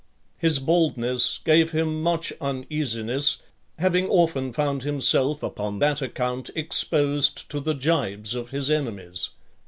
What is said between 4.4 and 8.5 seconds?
found himself upon that account exposed to the jibes of